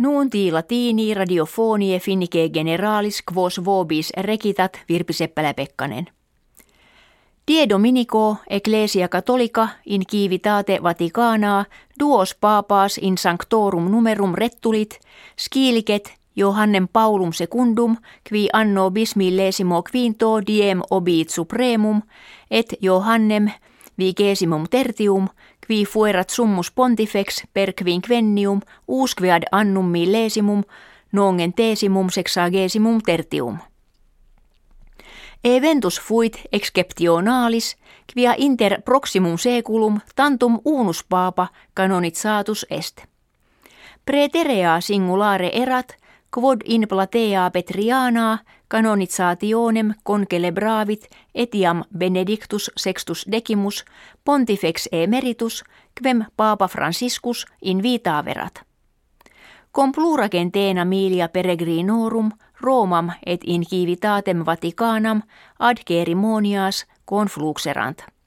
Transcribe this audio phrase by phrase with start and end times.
[0.00, 6.06] Nuunti latini radiofonie finnike generalis quos vobis rekitat Virpi Seppälä-Pekkanen.
[7.48, 11.64] Die Dominico Ecclesia Catholica in civitate Vaticana
[12.00, 15.00] duos papas in sanctorum numerum rettulit
[15.36, 17.96] skiliket Johannem Paulum secundum
[18.28, 22.02] qui anno bismillesimo quinto diem obit supremum
[22.50, 23.50] et Johannem
[23.98, 25.28] vigesimum tertium
[25.70, 30.62] qui fuerat summus pontifex per quinquennium usquead annum millesimum
[31.12, 33.58] nongen tesimum sexagesimum tertium.
[35.44, 37.76] Eventus fuit exceptionalis,
[38.12, 43.04] quia inter proximum seculum tantum unus papa canonitsatus est.
[44.04, 45.96] Preterea singulare erat,
[46.34, 53.84] quod in platea Petriana canonizationem concelebravit etiam Benedictus sextus decimus
[54.24, 55.64] pontifex emeritus
[56.02, 58.62] quem Papa Franciscus invitaverat.
[59.72, 65.22] Com pluragenteena milia peregrinorum Romam et in civitatem Vaticanam
[65.58, 68.19] ad cerimonias confluxerant.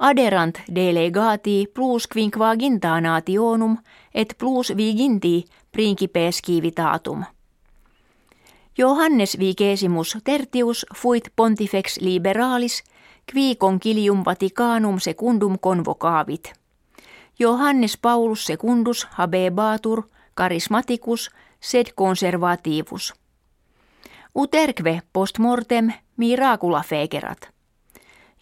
[0.00, 3.76] Aderant delegati plus quinquaginta nationum
[4.14, 7.24] et plus viginti principes civitatum.
[8.78, 12.84] Johannes vigesimus tertius fuit pontifex liberalis
[13.32, 16.52] qui concilium Vaticanum secundum convocavit.
[17.40, 23.14] Johannes Paulus secundus habebatur charismaticus sed conservativus.
[24.34, 27.59] Uterque post mortem miracula fegerat.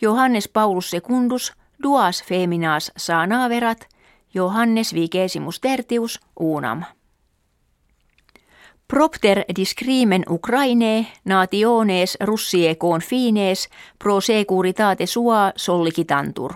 [0.03, 3.89] Johannes Paulus secundus duas feminas sanaverat,
[4.35, 6.85] Johannes vigesimus tertius unam.
[8.89, 13.69] Propter discrimen Ukraine nationes russie confines
[13.99, 16.55] pro securitate sua sollicitantur.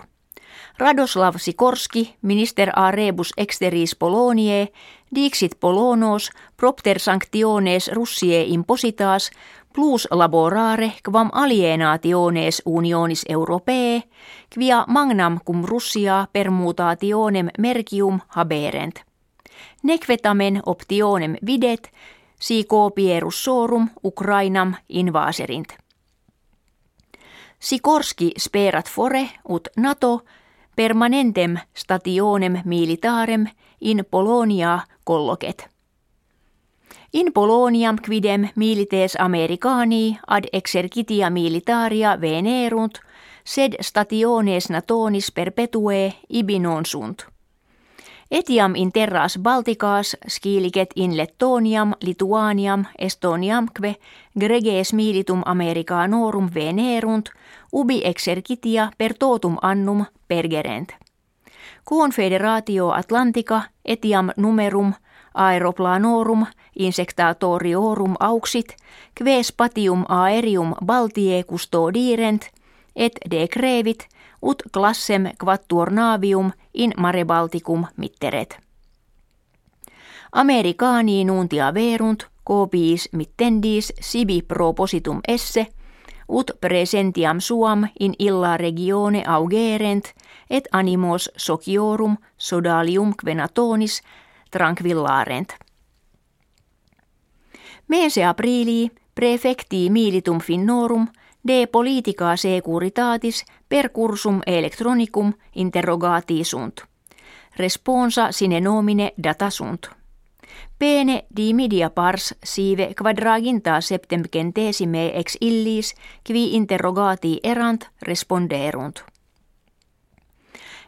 [0.77, 4.71] Radoslav Sikorski, minister a rebus exteris Polonie,
[5.15, 9.31] dixit Polonos propter sanctiones russie impositas
[9.73, 14.03] plus laborare quam alienationes unionis europee,
[14.53, 18.95] quia magnam cum Russia permutationem mercium haberent.
[19.83, 21.91] Nequetamen optionem videt,
[22.39, 25.67] si copierus sorum Ukrainam invaserint.
[27.59, 30.21] Sikorski sperat fore ut NATO
[30.75, 33.47] permanentem stationem militarem
[33.81, 35.72] in Polonia kolloket.
[37.13, 42.93] In Poloniam quidem milites Americani ad exercitia militaria venerunt,
[43.45, 47.25] sed stationes natonis perpetue ibi non sunt.
[48.31, 53.95] Etiam in terras Balticas skiliket in Lettoniam, Lituaniam, Estoniamque,
[54.39, 57.29] greges militum Americanorum venerunt,
[57.71, 60.89] ubi exercitia per totum annum pergerent.
[61.83, 64.93] Confederatio Atlantica etiam numerum
[65.33, 66.45] aeroplanorum
[66.79, 68.75] insectatoriorum auxit,
[69.17, 72.49] quae spatium aerium Baltie custodirent,
[72.95, 74.07] et decrevit
[74.41, 78.57] ut classem quattuor navium in mare Balticum mitteret.
[80.31, 85.67] Americani nuntia verunt, copiis mittendis sibi propositum esse,
[86.29, 90.13] ut presentiam suam in illa regione augerent,
[90.49, 94.01] et animos sociorum sodalium quenatonis
[94.51, 95.62] tranquillarent.
[97.85, 101.09] Mese aprilii prefecti militum finnorum–
[101.43, 106.87] de politica securitatis per cursum electronicum interrogati sunt.
[107.55, 109.95] Responsa sine nomine data sunt.
[110.77, 119.12] Pene di media pars sive quadraginta septemcentesime ex illis qui interrogati erant responderunt.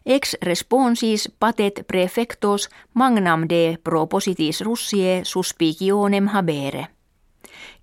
[0.06, 6.88] Ex responsis patet prefectos magnam de propositis russie suspicionem habere.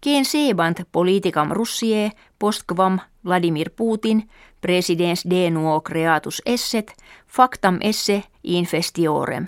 [0.00, 4.28] Kien sebant politicam russie postquam Vladimir Putin
[4.60, 6.94] presidens de nuo creatus esset
[7.26, 9.46] factam esse infestiorem.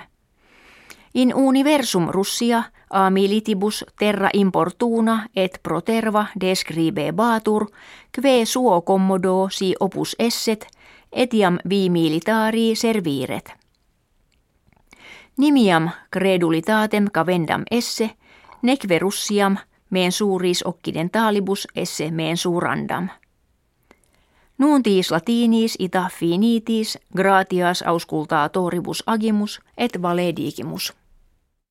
[1.15, 7.67] In universum Russia a militibus terra importuna et proterva describe batur,
[8.11, 10.67] kve suo commodo si opus esset,
[11.15, 13.53] etiam vi militari serviret.
[15.37, 18.11] Nimiam credulitatem cavendam esse,
[18.63, 19.57] nekve Russiam–
[19.95, 23.09] meen suuris occidentaalibus esse meen suurandam.
[24.59, 30.93] Nuuntiis latinis ita finitis gratias auscultatoribus agimus et valedigimus.